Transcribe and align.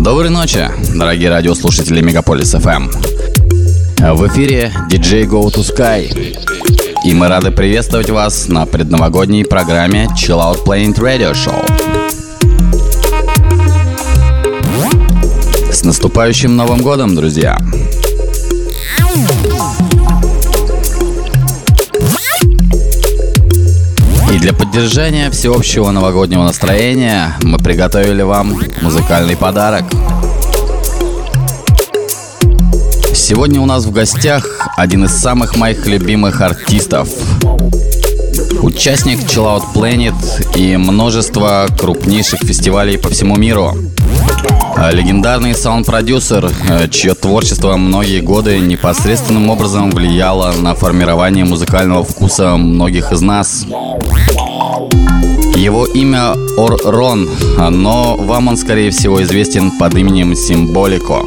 Доброй 0.00 0.30
ночи, 0.30 0.66
дорогие 0.94 1.28
радиослушатели 1.28 2.00
Мегаполис 2.00 2.54
FM. 2.54 2.90
В 4.14 4.28
эфире 4.28 4.72
DJ 4.90 5.26
Go 5.26 5.44
to 5.48 5.60
Sky. 5.60 6.34
И 7.04 7.12
мы 7.12 7.28
рады 7.28 7.50
приветствовать 7.50 8.08
вас 8.08 8.48
на 8.48 8.64
предновогодней 8.64 9.44
программе 9.44 10.08
Chill 10.16 10.38
Out 10.38 10.64
Planet 10.64 10.96
Radio 10.96 11.34
Show. 11.34 11.62
С 15.70 15.84
наступающим 15.84 16.56
Новым 16.56 16.80
Годом, 16.80 17.14
друзья! 17.14 17.58
И 24.32 24.38
для 24.38 24.52
поддержания 24.52 25.30
всеобщего 25.30 25.90
новогоднего 25.90 26.44
настроения 26.44 27.36
мы 27.42 27.58
приготовили 27.58 28.22
вам 28.22 28.56
музыкальный 28.80 29.36
подарок. 29.36 29.84
Сегодня 33.12 33.60
у 33.60 33.66
нас 33.66 33.84
в 33.84 33.90
гостях 33.90 34.70
один 34.76 35.04
из 35.04 35.12
самых 35.12 35.56
моих 35.56 35.86
любимых 35.86 36.40
артистов. 36.40 37.08
Участник 38.62 39.18
Chill 39.20 39.46
Out 39.46 39.72
Planet 39.74 40.56
и 40.56 40.76
множество 40.76 41.66
крупнейших 41.76 42.40
фестивалей 42.40 42.98
по 42.98 43.08
всему 43.08 43.36
миру. 43.36 43.74
Легендарный 44.88 45.54
саунд-продюсер, 45.54 46.50
э, 46.68 46.88
чье 46.88 47.14
творчество 47.14 47.76
многие 47.76 48.20
годы 48.20 48.58
непосредственным 48.60 49.50
образом 49.50 49.90
влияло 49.90 50.52
на 50.52 50.74
формирование 50.74 51.44
музыкального 51.44 52.02
вкуса 52.02 52.56
многих 52.56 53.12
из 53.12 53.20
нас. 53.20 53.66
Его 55.54 55.84
имя 55.86 56.34
Ор 56.56 56.78
Рон, 56.82 57.28
но 57.58 58.16
вам 58.16 58.48
он, 58.48 58.56
скорее 58.56 58.90
всего, 58.90 59.22
известен 59.22 59.70
под 59.78 59.94
именем 59.94 60.34
Символико. 60.34 61.24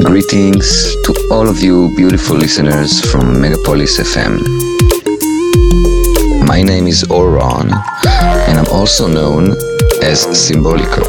Greetings 0.00 0.96
to 1.04 1.14
all 1.30 1.46
of 1.46 1.62
you 1.62 1.94
beautiful 1.94 2.36
listeners 2.36 3.00
from 3.02 3.40
Megapolis 3.40 4.00
FM. 4.00 4.91
My 6.52 6.60
name 6.60 6.86
is 6.86 7.02
Oron, 7.04 7.72
and 8.46 8.58
I'm 8.58 8.66
also 8.66 9.08
known 9.08 9.52
as 10.02 10.26
Symbolico. 10.36 11.02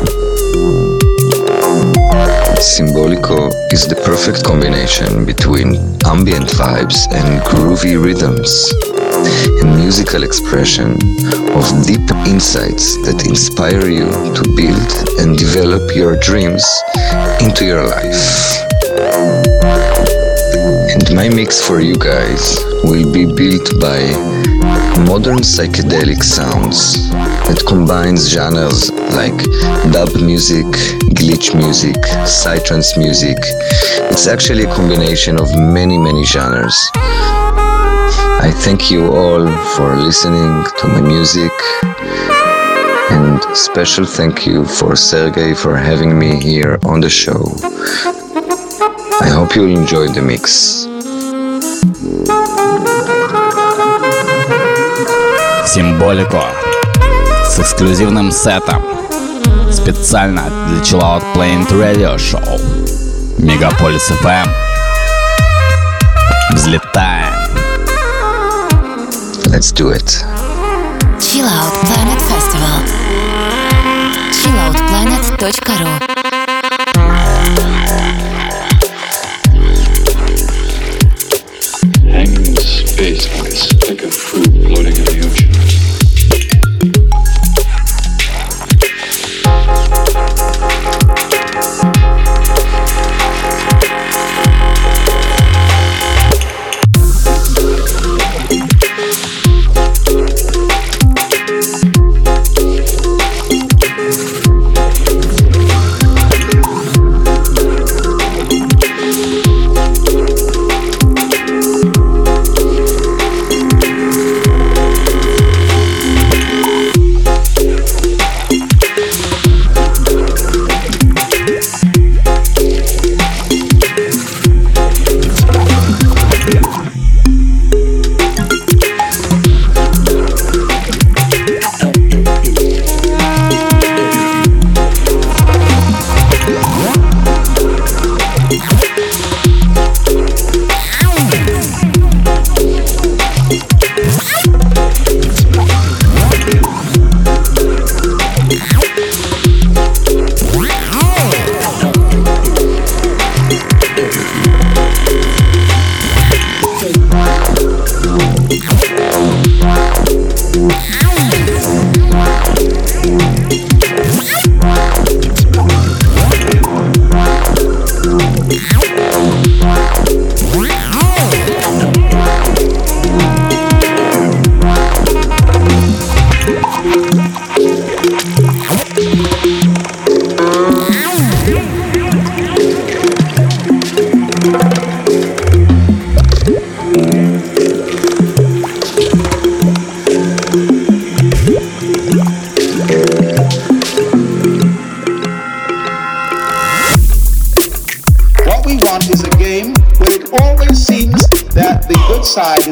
Symbolico 2.56 3.52
is 3.74 3.86
the 3.86 4.02
perfect 4.06 4.46
combination 4.46 5.26
between 5.26 5.76
ambient 6.06 6.48
vibes 6.48 7.12
and 7.12 7.42
groovy 7.44 8.02
rhythms, 8.02 8.72
a 9.62 9.66
musical 9.66 10.24
expression 10.24 10.94
of 11.60 11.66
deep 11.86 12.10
insights 12.26 12.96
that 13.06 13.26
inspire 13.28 13.90
you 13.90 14.08
to 14.08 14.44
build 14.56 15.20
and 15.20 15.38
develop 15.38 15.94
your 15.94 16.16
dreams 16.22 16.64
into 17.42 17.66
your 17.66 17.86
life. 17.86 18.73
My 21.16 21.30
mix 21.30 21.62
for 21.62 21.80
you 21.80 21.96
guys 21.96 22.58
will 22.84 23.12
be 23.14 23.26
built 23.26 23.80
by 23.80 24.00
modern 25.06 25.40
psychedelic 25.40 26.24
sounds 26.24 27.10
that 27.12 27.64
combines 27.68 28.30
genres 28.30 28.92
like 29.14 29.38
dub 29.94 30.10
music, 30.16 30.66
glitch 31.14 31.56
music, 31.56 31.98
psytrance 32.26 32.98
music. 32.98 33.38
It's 34.12 34.26
actually 34.26 34.64
a 34.64 34.74
combination 34.74 35.40
of 35.40 35.48
many, 35.56 36.00
many 36.00 36.24
genres. 36.26 36.76
I 36.96 38.52
thank 38.66 38.90
you 38.90 39.06
all 39.14 39.46
for 39.76 39.96
listening 39.96 40.66
to 40.80 40.88
my 40.88 41.02
music 41.02 41.52
and 43.12 43.56
special 43.56 44.06
thank 44.06 44.48
you 44.48 44.66
for 44.66 44.96
Sergey 44.96 45.54
for 45.54 45.78
having 45.78 46.18
me 46.18 46.42
here 46.42 46.80
on 46.84 47.02
the 47.02 47.10
show. 47.10 47.44
I 49.22 49.30
hope 49.30 49.56
you'll 49.56 49.78
enjoy 49.78 50.08
the 50.08 50.22
mix. 50.22 50.93
Символико 55.66 56.44
с 57.50 57.60
эксклюзивным 57.60 58.32
сетом 58.32 58.84
специально 59.72 60.44
для 60.68 60.80
Chill 60.82 61.02
Out 61.02 61.24
Planet 61.36 61.70
Radio 61.72 62.16
Show 62.18 62.60
Мегаполис 63.40 64.12
FM. 64.12 64.48
Взлетаем! 66.52 67.34
Let's 69.48 69.72
do 69.72 69.92
it. 69.92 70.24
Chill 71.20 71.46
Out 71.46 71.74
Planet 71.86 72.22
Festival. 72.30 73.04
chilloutplanet.ru 74.44 76.13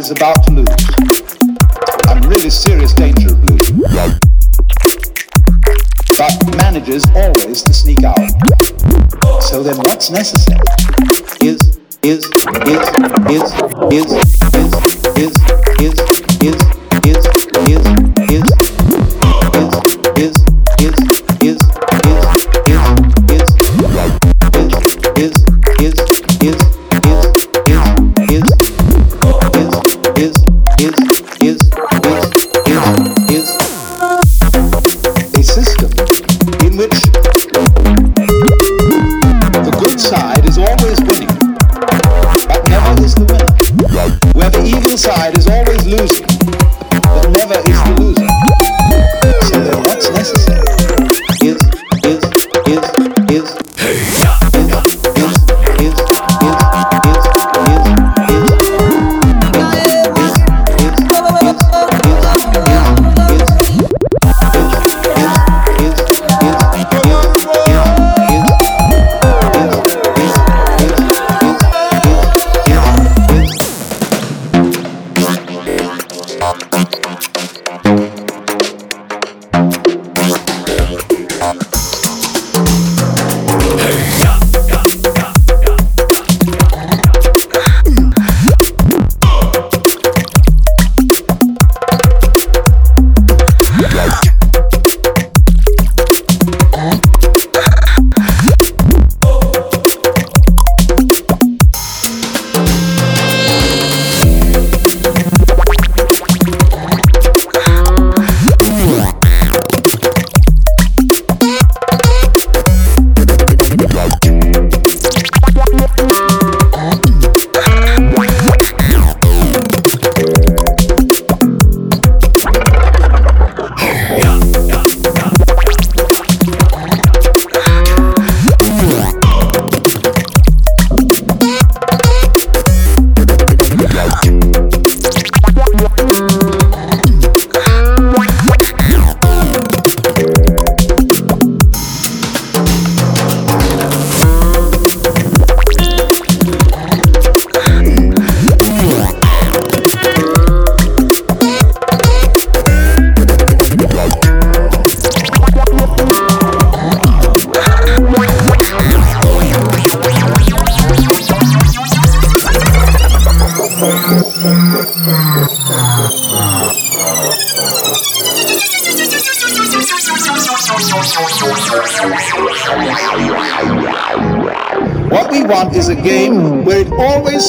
is 0.02 0.10
about 0.10 0.41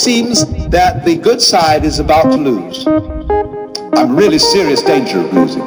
seems 0.03 0.45
that 0.69 1.05
the 1.05 1.15
good 1.15 1.41
side 1.41 1.85
is 1.85 2.01
about 2.01 2.25
to 2.25 2.37
lose. 2.37 2.85
I'm 3.95 4.17
really 4.17 4.41
serious 4.41 4.83
danger 4.83 5.21
of 5.21 5.33
losing. 5.33 5.63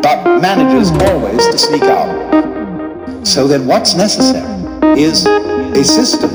But 0.00 0.38
manages 0.40 0.92
always 0.92 1.44
to 1.48 1.58
sneak 1.58 1.82
out. 1.82 3.26
So 3.26 3.48
then 3.48 3.66
what's 3.66 3.96
necessary 3.96 4.46
is 4.96 5.26
a 5.26 5.82
system 5.82 6.30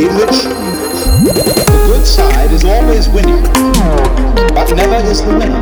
in 0.00 0.08
which 0.16 0.36
the 1.28 1.82
good 1.92 2.06
side 2.06 2.50
is 2.52 2.64
always 2.64 3.06
winning, 3.10 3.42
but 4.54 4.72
never 4.74 4.96
is 5.10 5.20
the 5.20 5.36
winner. 5.36 5.60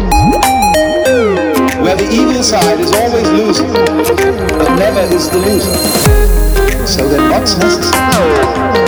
Where 1.83 1.97
the 1.97 2.09
evil 2.09 2.45
side 2.45 2.79
is 2.79 2.93
always 2.93 3.29
losing, 3.31 3.73
but 3.73 4.77
never 4.77 5.01
is 5.13 5.29
the 5.29 5.39
loser. 5.39 6.87
So 6.87 7.09
then 7.09 7.31
what's 7.33 7.57
necessary? 7.59 8.74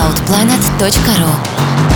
cloudplanet.ru 0.00 1.89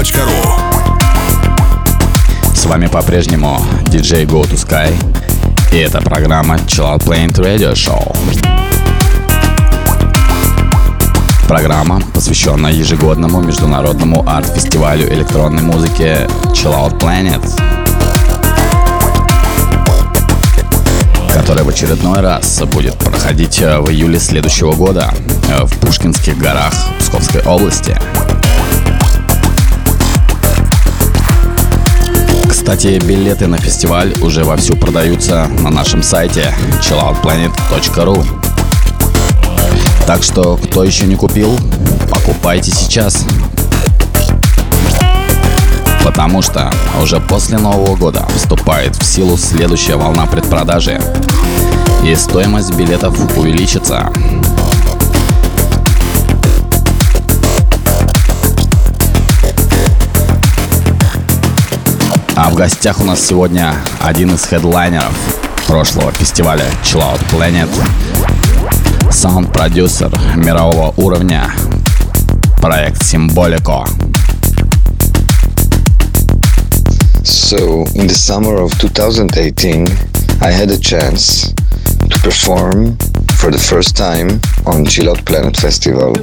Разборкино.ру 0.00 0.54
С 2.54 2.64
вами 2.64 2.86
по-прежнему 2.86 3.60
диджей 3.86 4.24
Go 4.24 4.42
to 4.44 4.54
Sky. 4.54 4.94
И 5.72 5.76
это 5.76 6.00
программа 6.00 6.56
Chill 6.56 6.96
Out 6.96 7.04
Planet 7.04 7.34
Radio 7.34 7.74
Show. 7.74 8.16
Программа, 11.46 12.00
посвященная 12.14 12.72
ежегодному 12.72 13.42
международному 13.42 14.26
арт-фестивалю 14.26 15.06
электронной 15.12 15.62
музыки 15.62 16.26
Chill 16.54 16.74
Out 16.74 16.98
Planet, 16.98 17.46
который 21.34 21.62
в 21.64 21.68
очередной 21.68 22.20
раз 22.20 22.62
будет 22.72 22.96
проходить 22.96 23.58
в 23.58 23.90
июле 23.90 24.18
следующего 24.18 24.72
года 24.72 25.12
в 25.62 25.78
Пушкинских 25.80 26.38
горах 26.38 26.72
Псковской 26.98 27.42
области. 27.42 27.98
Кстати, 32.50 32.98
билеты 33.06 33.46
на 33.46 33.58
фестиваль 33.58 34.12
уже 34.22 34.42
вовсю 34.42 34.74
продаются 34.74 35.46
на 35.60 35.70
нашем 35.70 36.02
сайте 36.02 36.52
chilloutplanet.ru 36.80 38.26
Так 40.04 40.24
что, 40.24 40.56
кто 40.56 40.82
еще 40.82 41.06
не 41.06 41.14
купил, 41.14 41.56
покупайте 42.10 42.72
сейчас. 42.72 43.24
Потому 46.04 46.42
что 46.42 46.72
уже 47.00 47.20
после 47.20 47.56
Нового 47.56 47.94
года 47.94 48.26
вступает 48.34 48.96
в 48.96 49.04
силу 49.04 49.38
следующая 49.38 49.94
волна 49.94 50.26
предпродажи. 50.26 51.00
И 52.04 52.14
стоимость 52.16 52.74
билетов 52.74 53.16
увеличится. 53.38 54.10
А 62.39 62.49
в 62.49 62.55
гостях 62.55 62.99
у 63.01 63.03
нас 63.03 63.25
сегодня 63.25 63.73
один 64.01 64.33
из 64.33 64.43
хедлайнеров 64.45 65.13
прошлого 65.67 66.11
фестиваля 66.11 66.65
Chill 66.83 67.01
Out 67.01 67.21
Planet, 67.31 67.69
саунд-продюсер 69.11 70.11
мирового 70.35 70.93
уровня, 70.97 71.51
проект 72.61 73.01
Symbolico. 73.01 73.87
So, 77.23 77.85
in 77.95 78.07
the 78.07 78.13
summer 78.13 78.61
of 78.61 78.77
2018, 78.79 79.87
I 80.41 80.51
had 80.51 80.69
a 80.69 80.77
chance 80.77 81.53
to 82.09 82.19
perform 82.19 82.97
for 83.37 83.51
the 83.51 83.57
first 83.57 83.95
time 83.95 84.39
on 84.65 84.85
Chill 84.85 85.09
Out 85.09 85.25
Planet 85.25 85.57
Festival. 85.57 86.15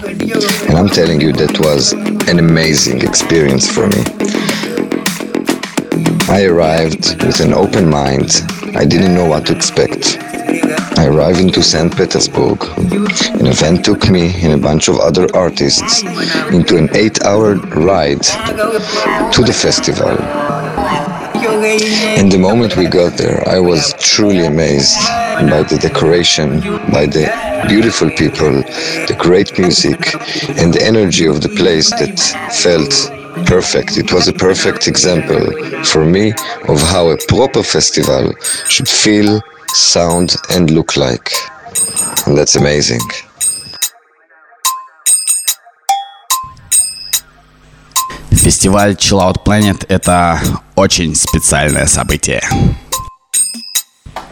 And 0.69 0.77
I'm 0.77 0.89
telling 0.89 1.21
you, 1.21 1.33
that 1.33 1.59
was 1.59 1.93
an 1.93 2.39
amazing 2.39 3.03
experience 3.03 3.71
for 3.71 3.87
me. 3.89 4.26
I 6.30 6.44
arrived 6.44 7.24
with 7.24 7.40
an 7.40 7.54
open 7.54 7.90
mind. 7.90 8.44
I 8.76 8.84
didn't 8.84 9.16
know 9.16 9.26
what 9.26 9.46
to 9.46 9.56
expect. 9.56 10.18
I 10.98 11.06
arrived 11.06 11.40
into 11.40 11.64
St. 11.64 11.96
Petersburg. 11.96 12.62
An 13.40 13.48
event 13.48 13.86
took 13.86 14.10
me 14.10 14.34
and 14.44 14.52
a 14.52 14.58
bunch 14.58 14.90
of 14.90 14.98
other 15.00 15.28
artists 15.34 16.04
into 16.52 16.76
an 16.76 16.90
eight 16.94 17.24
hour 17.24 17.56
ride 17.56 18.24
to 18.24 19.42
the 19.42 19.54
festival. 19.54 20.18
And 22.20 22.30
the 22.30 22.40
moment 22.40 22.76
we 22.76 22.88
got 22.88 23.14
there, 23.18 23.48
I 23.48 23.60
was 23.60 23.94
truly 24.00 24.46
amazed 24.46 24.98
by 25.50 25.64
the 25.64 25.78
decoration, 25.78 26.60
by 26.92 27.06
the 27.06 27.32
beautiful 27.70 28.10
people, 28.10 28.52
the 29.08 29.16
great 29.18 29.58
music, 29.58 30.14
and 30.60 30.74
the 30.74 30.84
energy 30.84 31.26
of 31.26 31.42
the 31.42 31.50
place 31.50 31.90
that 31.92 32.20
felt 32.52 33.14
perfect. 33.46 33.98
It 33.98 34.12
was 34.12 34.28
a 34.28 34.34
perfect 34.34 34.88
example 34.88 35.52
for 35.84 36.06
me 36.06 36.34
of 36.68 36.82
how 36.82 37.10
a 37.10 37.18
proper 37.28 37.64
festival 37.64 38.34
should 38.68 38.90
feel, 38.90 39.42
sound, 39.68 40.36
and 40.50 40.72
look 40.72 40.98
like. 40.98 41.32
And 42.26 42.38
that's 42.38 42.56
amazing. 42.56 43.02
Фестиваль 48.32 48.96
Chill 48.96 49.20
Out 49.20 49.44
Planet— 49.44 49.86
это 49.90 50.40
очень 50.76 51.16
специальное 51.16 51.86
событие. 51.86 52.42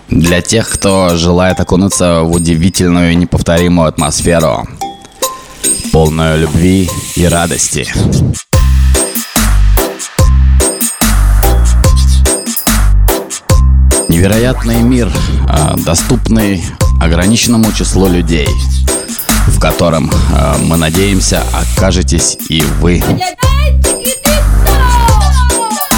Для 0.08 0.41
тех, 0.41 0.70
кто 0.70 1.18
желает 1.18 1.60
окунуться 1.60 2.22
в 2.22 2.32
удивительную 2.32 3.12
и 3.12 3.15
неповторимую 3.15 3.89
атмосферу, 3.89 4.65
полную 5.91 6.39
любви 6.39 6.89
и 7.15 7.26
радости. 7.26 7.88
Невероятный 14.15 14.82
мир, 14.82 15.12
а, 15.45 15.75
доступный 15.75 16.63
ограниченному 17.01 17.73
числу 17.73 18.08
людей, 18.08 18.47
в 19.47 19.60
котором, 19.60 20.10
а, 20.34 20.58
мы 20.58 20.78
надеемся, 20.78 21.43
окажетесь 21.51 22.38
и 22.47 22.62
вы. 22.80 23.04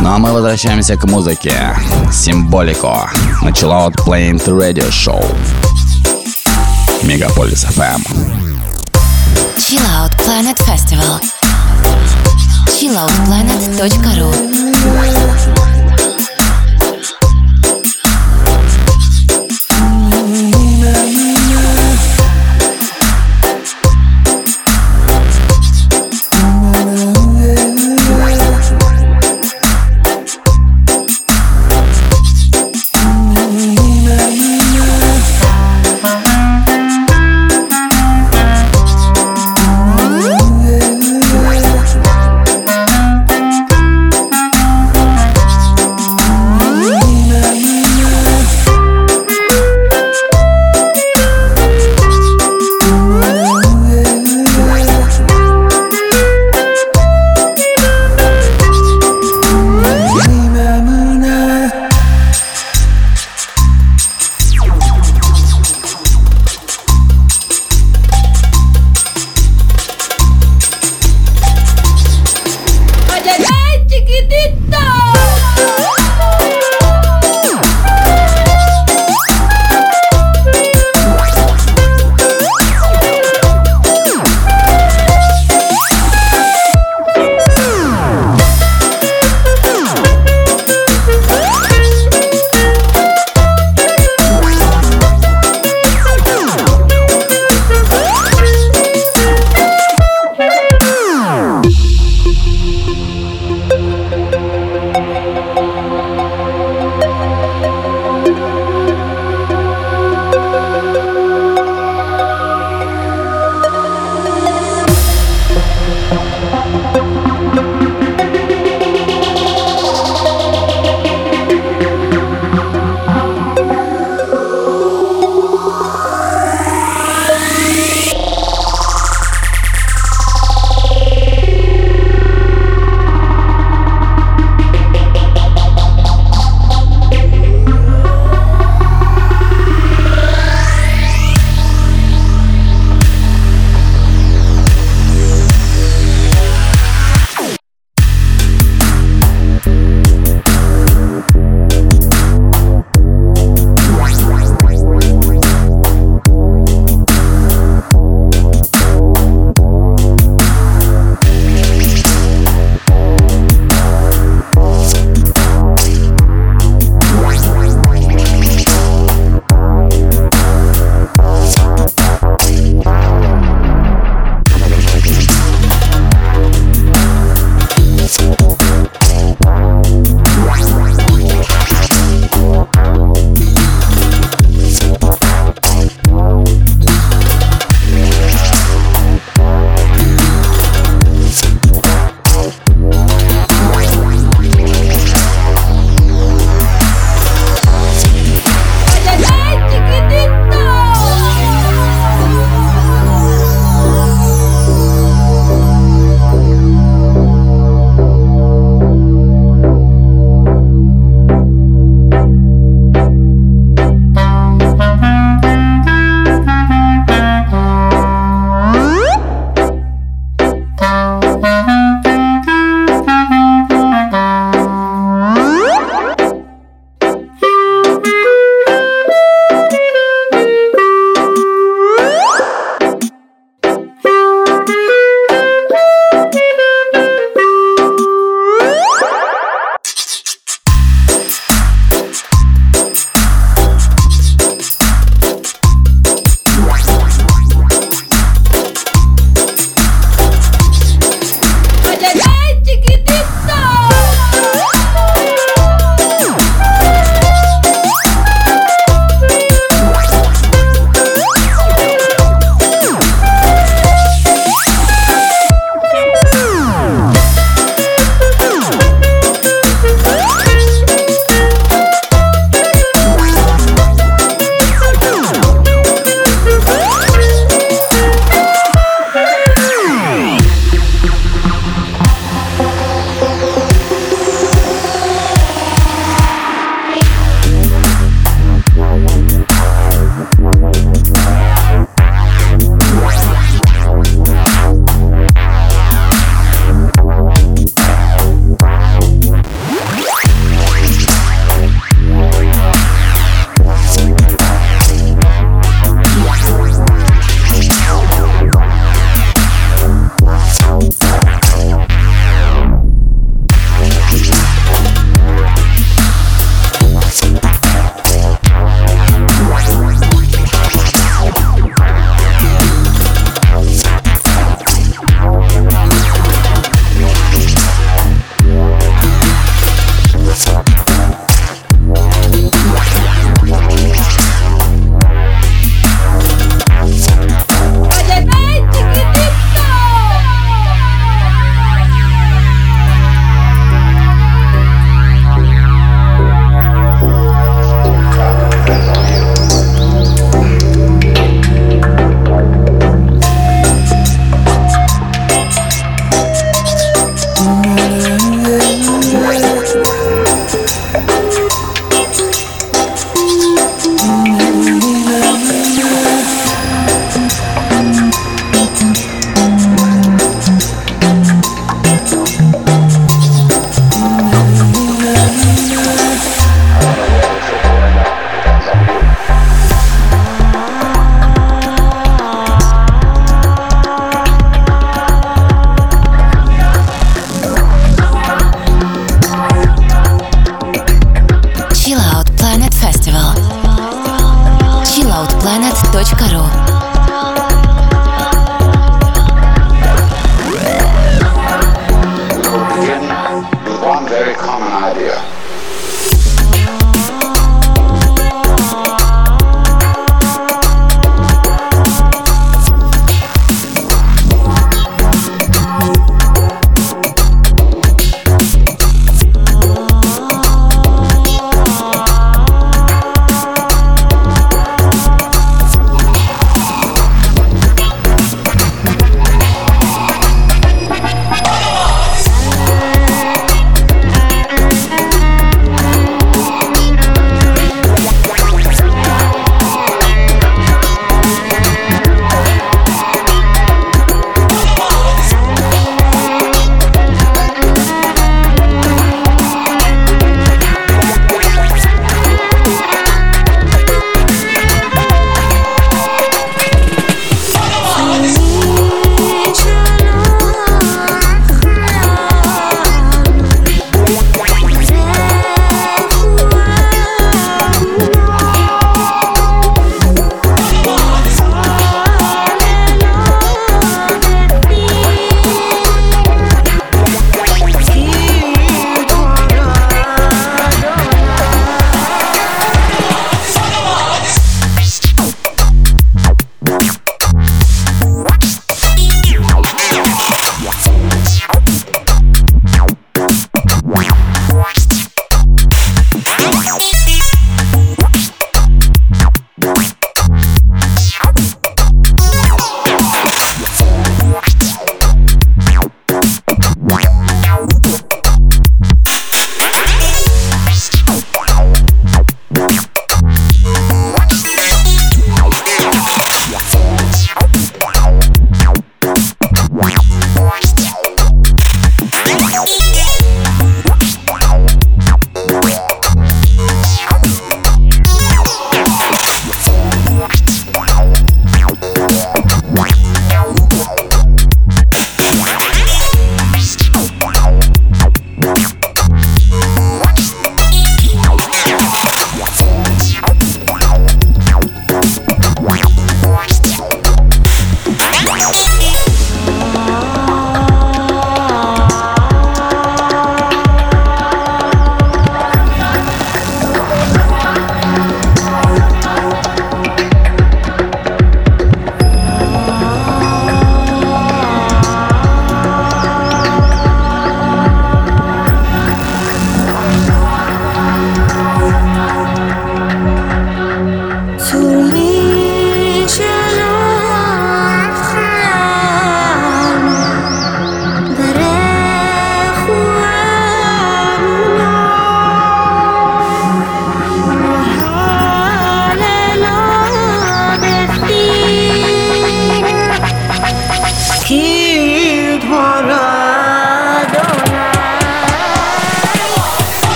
Ну 0.00 0.10
а 0.10 0.16
мы 0.16 0.32
возвращаемся 0.32 0.96
к 0.96 1.04
музыке. 1.04 1.76
Символико. 2.10 3.10
Начала 3.42 3.84
от 3.84 3.96
Playing 3.96 4.42
the 4.42 4.58
Radio 4.58 4.88
Show. 4.88 5.22
Мегаполис 7.02 7.64
FM. 7.64 8.02
Chill 9.58 9.84
Out 10.00 10.16
Planet 10.24 10.56
Festival. 10.66 11.20
chilloutplanet.ru 12.74 15.67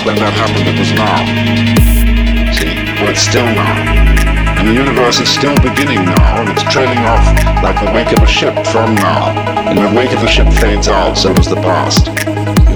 when 0.00 0.16
that 0.16 0.32
happened, 0.32 0.64
it 0.64 0.78
was 0.80 0.88
now. 0.96 1.20
See, 2.56 2.72
well, 2.96 3.12
it's 3.12 3.20
still 3.20 3.44
now. 3.44 3.76
And 4.56 4.64
the 4.64 4.72
universe 4.72 5.20
is 5.20 5.28
still 5.28 5.52
beginning 5.60 6.00
now, 6.00 6.40
and 6.40 6.48
it's 6.48 6.64
trailing 6.72 7.04
off 7.04 7.20
like 7.60 7.76
the 7.76 7.92
wake 7.92 8.08
of 8.16 8.24
a 8.24 8.26
ship 8.26 8.56
from 8.72 8.96
now. 8.96 9.36
And 9.68 9.76
the 9.76 9.92
wake 9.92 10.12
of 10.16 10.24
the 10.24 10.32
ship 10.32 10.48
fades 10.56 10.88
out, 10.88 11.20
so 11.20 11.34
does 11.34 11.50
the 11.50 11.60
past. 11.60 12.08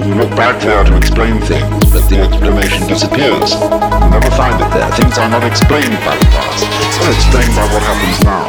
You 0.05 0.13
look 0.13 0.29
back 0.37 0.61
there 0.61 0.83
to 0.85 0.93
explain 0.95 1.41
things, 1.41 1.89
but 1.89 2.05
the 2.05 2.21
explanation 2.21 2.85
disappears. 2.85 3.57
You 3.57 4.09
never 4.13 4.29
find 4.37 4.53
it 4.61 4.69
there. 4.77 4.91
Things 4.93 5.17
are 5.17 5.29
not 5.29 5.41
explained 5.41 5.97
by 6.05 6.13
the 6.21 6.29
past. 6.37 6.69
They're 7.01 7.17
explained 7.17 7.53
by 7.57 7.65
what 7.73 7.81
happens 7.81 8.17
now. 8.21 8.45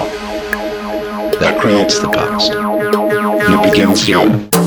That 1.41 1.57
creates 1.59 1.99
the 1.99 2.13
past. 2.13 2.53
And 2.53 3.55
it 3.55 3.63
begins 3.65 4.05
here. 4.05 4.58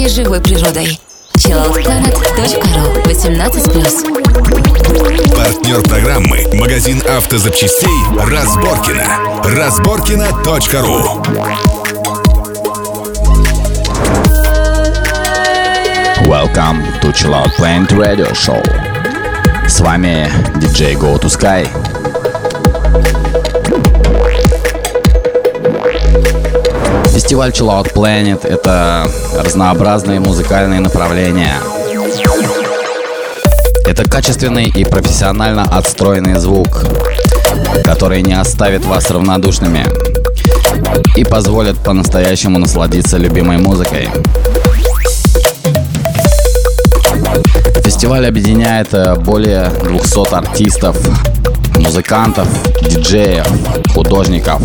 Настоящей 0.00 0.08
живой 0.08 0.40
природой. 0.40 0.98
chilloutplanet.ru 1.36 3.04
18+. 3.04 5.34
Партнер 5.34 5.82
программы– 5.82 6.46
магазин 6.54 7.02
автозапчастей 7.06 7.90
«Разборкина». 8.16 9.18
Разборкина.ру 9.44 11.22
Welcome 16.26 16.82
to 17.00 17.12
Chill 17.12 17.34
Out 17.34 17.52
Planet 17.58 17.92
Radio 17.92 18.32
Show. 18.32 18.62
С 19.68 19.80
вами 19.80 20.32
диджей 20.56 20.94
Go 20.94 21.18
to 21.18 21.28
Sky. 21.28 21.68
Фестиваль 27.12 27.50
Chill 27.50 27.68
Out 27.68 27.92
Planet— 27.92 28.46
это 28.48 29.10
разнообразные 29.36 30.20
музыкальные 30.20 30.80
направления. 30.80 31.54
Это 33.84 34.08
качественный 34.08 34.66
и 34.66 34.84
профессионально 34.84 35.64
отстроенный 35.64 36.38
звук, 36.38 36.84
который 37.84 38.22
не 38.22 38.34
оставит 38.34 38.84
вас 38.84 39.10
равнодушными 39.10 39.84
и 41.16 41.24
позволит 41.24 41.78
по-настоящему 41.78 42.58
насладиться 42.58 43.16
любимой 43.16 43.58
музыкой. 43.58 44.08
Фестиваль 47.84 48.26
объединяет 48.26 48.94
э, 48.94 49.16
более 49.16 49.68
200 49.82 50.34
артистов, 50.34 50.96
музыкантов, 51.76 52.46
диджеев, 52.88 53.46
художников, 53.92 54.62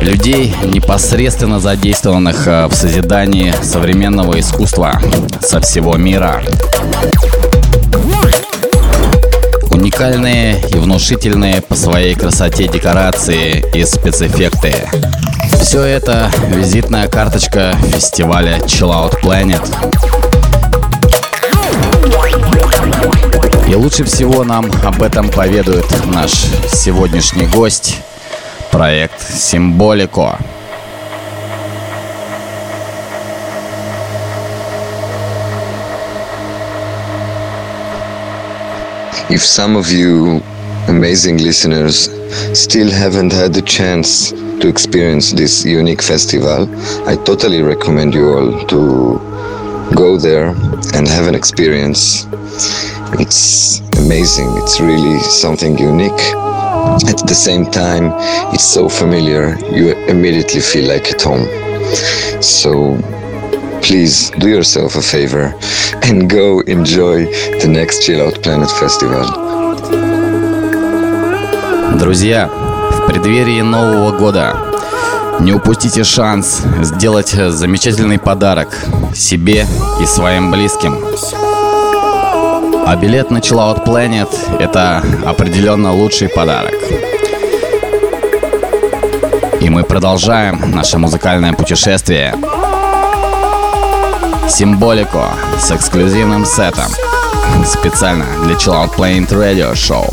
людей, 0.00 0.54
непосредственно 0.64 1.60
задействованных 1.60 2.46
э, 2.46 2.66
в 2.66 2.74
созидании 2.74 3.54
современного 3.62 4.38
искусства 4.38 5.00
со 5.40 5.60
всего 5.60 5.96
мира. 5.96 6.42
Уникальные 9.70 10.60
и 10.70 10.76
внушительные 10.76 11.60
по 11.62 11.74
своей 11.74 12.14
красоте 12.14 12.68
декорации 12.68 13.64
и 13.74 13.84
спецэффекты. 13.84 14.74
Все 15.60 15.82
это 15.82 16.30
визитная 16.48 17.08
карточка 17.08 17.74
фестиваля 17.92 18.58
Chill 18.58 18.90
Out 18.90 19.20
Planet. 19.22 19.60
И 23.68 23.74
лучше 23.74 24.04
всего 24.04 24.44
нам 24.44 24.70
об 24.82 25.02
этом 25.02 25.28
поведает 25.28 25.84
наш 26.06 26.32
сегодняшний 26.72 27.46
гость, 27.46 27.96
проект 28.77 29.21
Символико. 29.21 30.37
If 39.29 39.43
some 39.43 39.75
of 39.75 39.91
you 39.91 40.41
amazing 40.87 41.37
listeners 41.37 42.09
still 42.53 42.91
haven't 42.91 43.31
had 43.31 43.53
the 43.53 43.61
chance 43.61 44.31
to 44.31 44.67
experience 44.67 45.31
this 45.31 45.65
unique 45.65 46.01
festival, 46.01 46.67
I 47.07 47.15
totally 47.15 47.61
recommend 47.61 48.13
you 48.13 48.25
all 48.33 48.65
to 48.67 49.19
go 49.95 50.17
there 50.17 50.49
and 50.93 51.07
have 51.07 51.27
an 51.27 51.35
experience. 51.35 52.27
It's 53.19 53.79
amazing, 53.97 54.49
it's 54.57 54.79
really 54.79 55.19
something 55.19 55.77
unique. 55.77 56.23
At 56.88 57.26
the 57.26 57.34
same 57.34 57.66
time, 57.70 58.12
it's 58.54 58.64
so 58.64 58.88
familiar, 58.88 59.58
you 59.72 59.94
immediately 60.08 60.60
feel 60.60 60.88
like 60.88 61.10
at 61.10 61.22
home. 61.22 61.46
So 62.42 62.98
please 63.82 64.30
do 64.38 64.48
yourself 64.48 64.96
a 64.96 65.02
favor 65.02 65.54
and 66.02 66.28
go 66.28 66.60
enjoy 66.60 67.26
the 67.60 67.68
next 67.68 68.04
Chill 68.04 68.20
Out 68.20 68.42
Planet 68.42 68.70
Festival. 68.70 69.26
Друзья, 71.98 72.48
в 72.48 73.06
преддверии 73.06 73.60
Нового 73.60 74.16
года 74.16 74.56
не 75.40 75.52
упустите 75.52 76.04
шанс 76.04 76.62
сделать 76.82 77.30
замечательный 77.30 78.18
подарок 78.18 78.68
себе 79.14 79.66
и 80.00 80.06
своим 80.06 80.50
близким. 80.50 80.96
А 82.90 82.96
билет 82.96 83.30
на 83.30 83.36
Chill 83.36 83.58
Out 83.58 83.84
Planet– 83.84 84.30
это 84.58 85.02
определенно 85.26 85.92
лучший 85.92 86.30
подарок. 86.30 86.72
И 89.60 89.68
мы 89.68 89.84
продолжаем 89.84 90.70
наше 90.70 90.96
музыкальное 90.96 91.52
путешествие. 91.52 92.34
Символику 94.48 95.22
с 95.60 95.70
эксклюзивным 95.70 96.46
сетом. 96.46 96.90
Специально 97.66 98.24
для 98.44 98.54
Chill 98.54 98.72
Out 98.72 98.96
Planet 98.96 99.28
Radio 99.32 99.74
Show. 99.74 100.10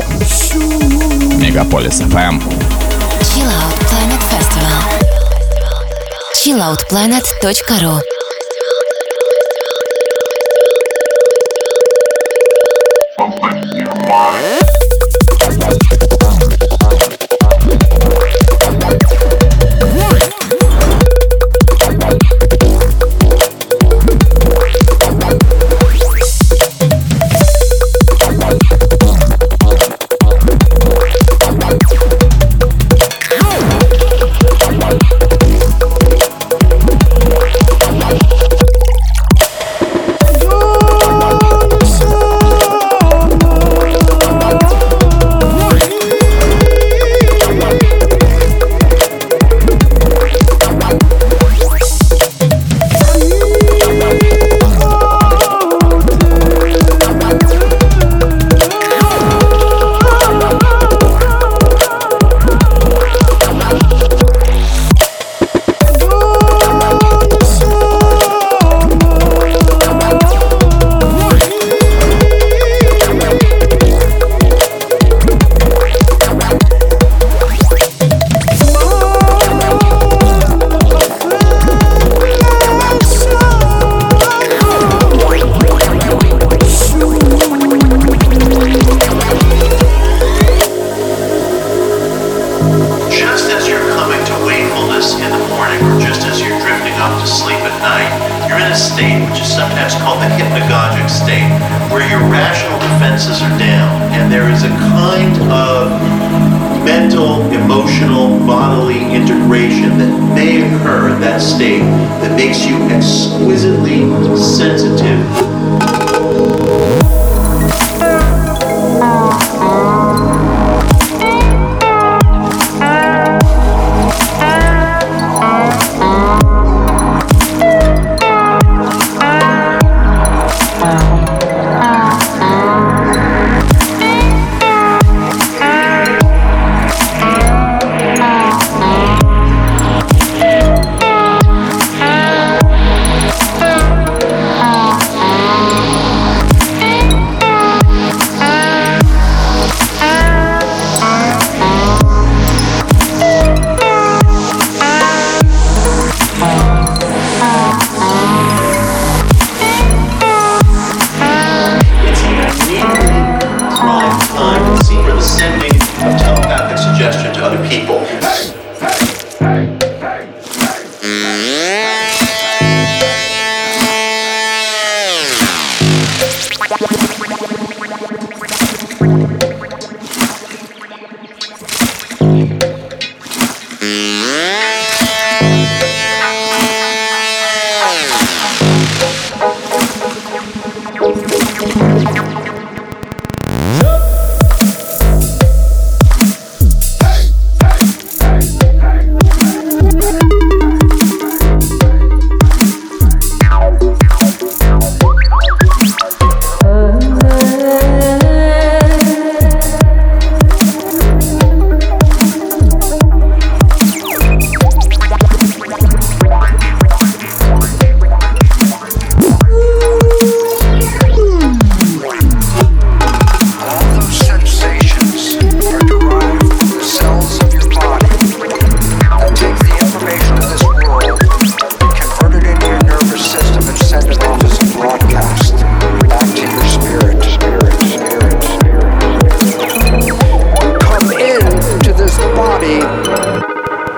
Мегаполис 1.40 2.02
FM. 2.02 2.42
Chill 3.22 3.48
Out 3.48 3.80
Planet 3.88 4.20
Festival. 4.28 4.96
chilloutplanet.ru 6.34 8.15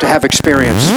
have 0.08 0.24
experience. 0.24 0.88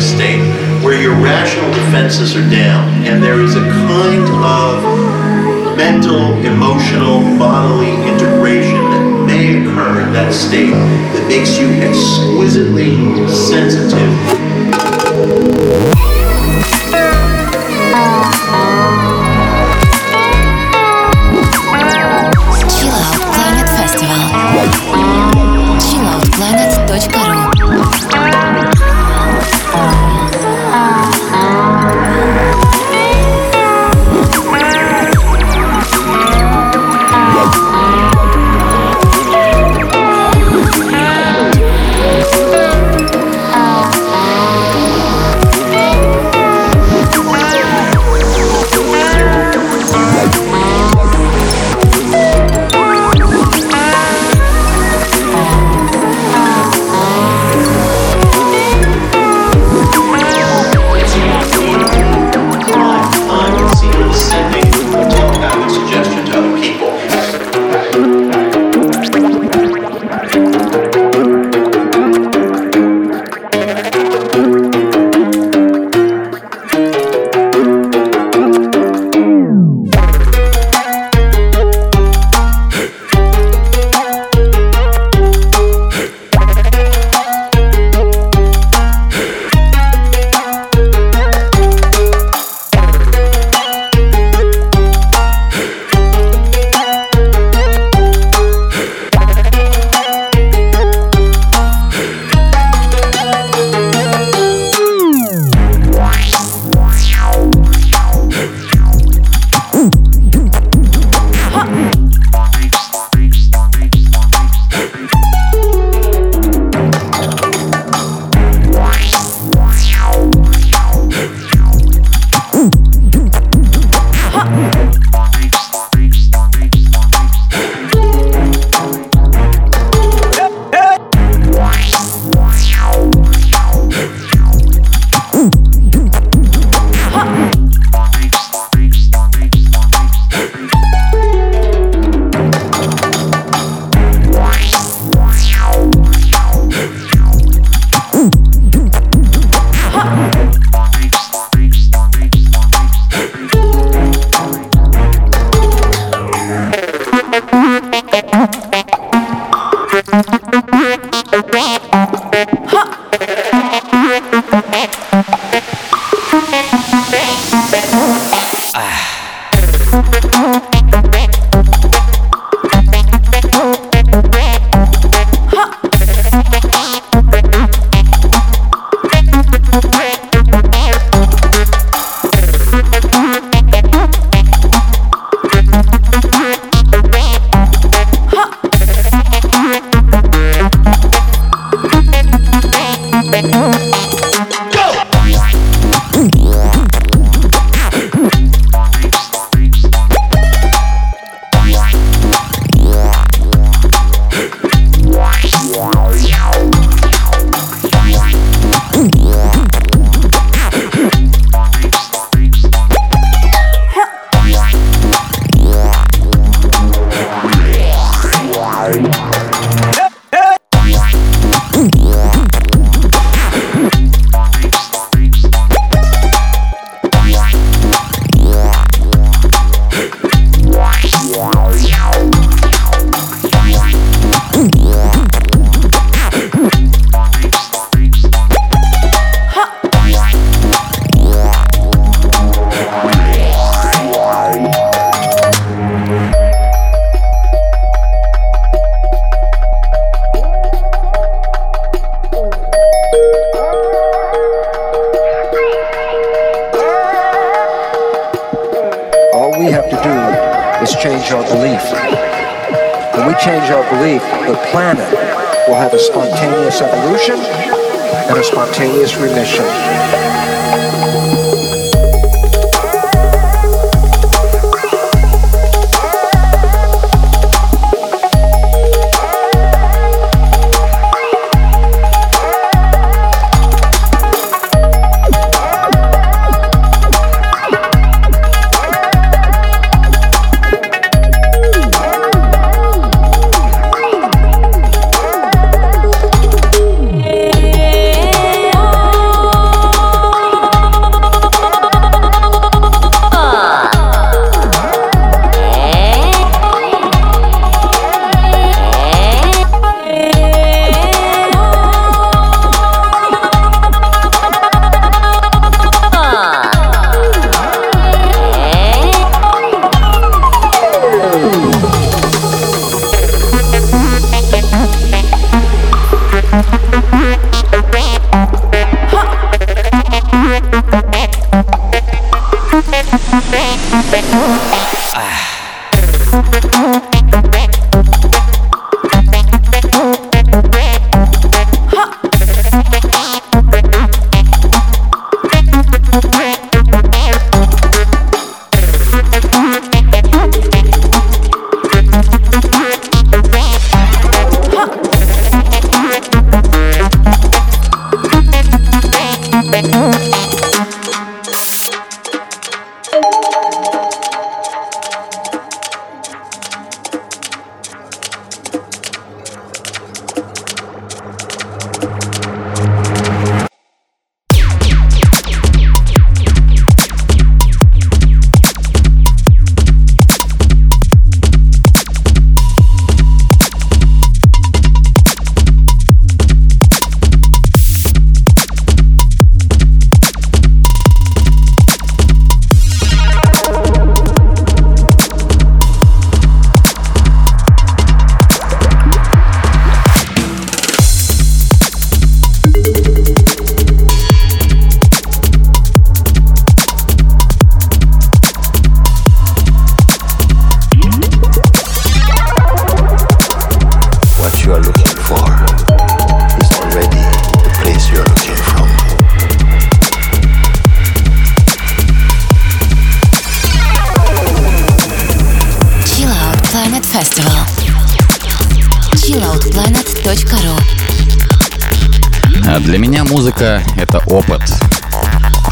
state 0.00 0.40
where 0.84 1.00
your 1.00 1.14
rational 1.14 1.70
defenses 1.70 2.36
are 2.36 2.48
down 2.50 2.88
and 3.04 3.22
there 3.22 3.40
is 3.40 3.56
a 3.56 3.60
kind 3.60 4.28
of 4.44 5.76
mental, 5.76 6.34
emotional, 6.44 7.20
bodily 7.38 7.90
integration 8.10 8.90
that 8.90 9.24
may 9.26 9.62
occur 9.62 10.06
in 10.06 10.12
that 10.12 10.32
state 10.32 10.70
that 10.70 11.26
makes 11.28 11.58
you 11.58 11.68
exquisitely 11.82 12.96
sensitive. 13.28 15.57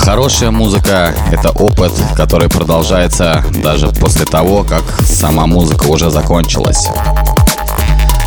Хорошая 0.07 0.53
музыка— 0.53 1.13
это 1.33 1.51
опыт, 1.51 1.93
который 2.17 2.49
продолжается 2.49 3.45
даже 3.61 3.89
после 3.89 4.25
того, 4.25 4.63
как 4.63 4.85
сама 5.05 5.49
музыка 5.49 5.87
уже 5.87 6.11
закончилась. 6.11 6.87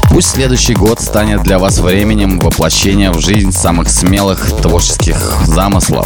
Пусть 0.09 0.31
следующий 0.31 0.75
год 0.75 0.99
станет 0.99 1.41
для 1.41 1.57
вас 1.57 1.77
временем 1.77 2.41
воплощения 2.41 3.11
в 3.11 3.21
жизнь 3.21 3.53
самых 3.53 3.89
смелых 3.89 4.45
творческих 4.61 5.15
замыслов. 5.45 6.05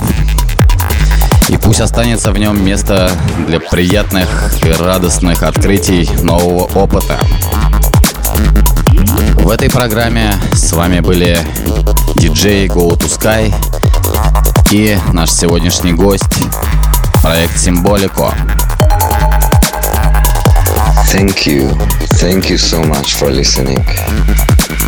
И 1.50 1.58
пусть 1.58 1.82
останется 1.82 2.32
в 2.32 2.38
нем 2.38 2.64
место 2.64 3.10
для 3.48 3.60
приятных 3.60 4.30
и 4.64 4.70
радостных 4.70 5.42
открытий 5.42 6.08
нового 6.22 6.70
опыта. 6.76 7.18
В 9.40 9.50
этой 9.50 9.72
программе 9.72 10.36
с 10.54 10.72
вами 10.72 11.00
были 11.00 11.40
диджей 12.16 12.68
Go 12.68 12.92
to 12.92 13.10
Sky 13.10 13.52
и 14.73 14.99
наш 15.13 15.31
сегодняшний 15.33 15.93
гость, 15.93 16.25
проект 17.23 17.59
Символико. 17.59 18.33
Thank 21.13 21.47
you. 21.47 21.71
Thank 22.21 22.51
you 22.51 22.59
so 22.59 22.83
much 22.85 23.15
for 23.15 23.31
listening. 23.31 23.83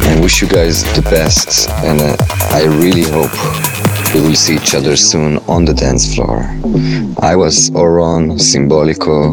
I 0.04 0.20
wish 0.20 0.42
you 0.42 0.48
guys 0.48 0.84
the 0.94 1.02
best 1.10 1.70
and 1.82 2.00
uh, 2.00 2.16
I 2.52 2.64
really 2.64 3.04
hope 3.04 3.32
we 4.14 4.20
will 4.20 4.34
see 4.34 4.56
each 4.56 4.74
other 4.74 4.96
soon 4.96 5.38
on 5.48 5.64
the 5.64 5.72
dance 5.72 6.14
floor. 6.14 6.44
I 7.22 7.36
was 7.36 7.70
Oron 7.70 8.38
Simbolico. 8.38 9.32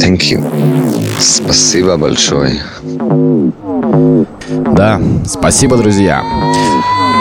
Thank 0.00 0.30
you. 0.30 0.42
Спасибо 1.20 1.96
большое. 1.96 2.60
Да, 4.74 5.00
спасибо, 5.26 5.76
друзья. 5.76 6.22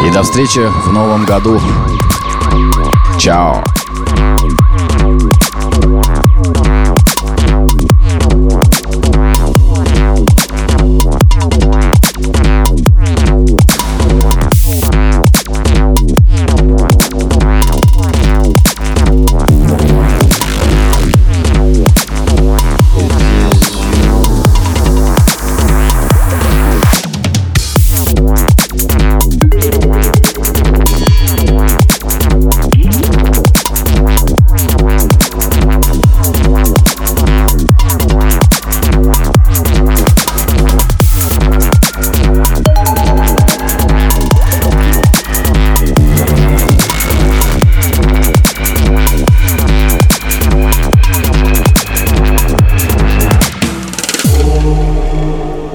И 0.06 0.12
до 0.12 0.24
встречи 0.24 0.60
в 0.86 0.92
новом 0.92 1.26
году. 1.26 1.60
y'all. 3.25 3.78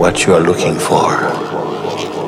What 0.04 0.26
you 0.26 0.34
are 0.34 0.42
looking 0.42 0.78
for 0.78 1.14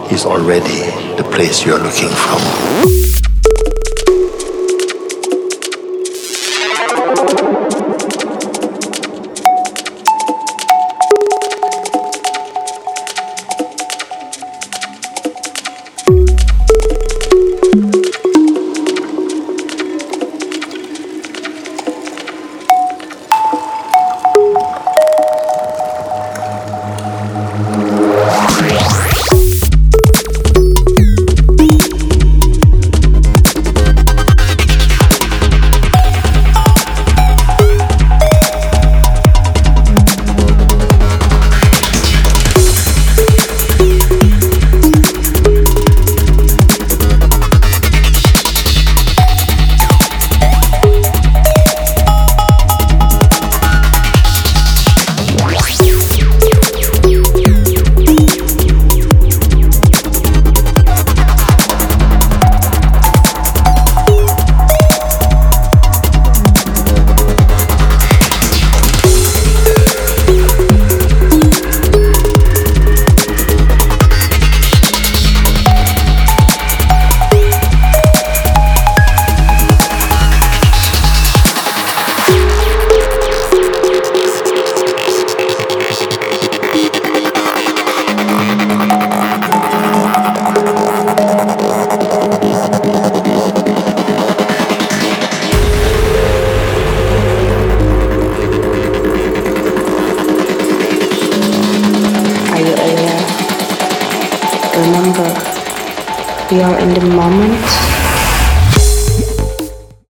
is 0.10 0.26
already 0.26 0.80
the 1.18 1.30
place 1.30 1.66
you 1.66 1.74
are 1.74 1.84
looking 1.84 2.08
from. 2.08 3.25